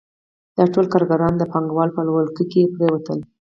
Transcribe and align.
دا 0.57 0.63
ټول 0.73 0.85
کارګران 0.93 1.33
د 1.37 1.43
پانګوالو 1.51 1.95
په 1.97 2.01
ولکه 2.17 2.43
کې 2.51 2.71
پرېوتل 2.73 3.19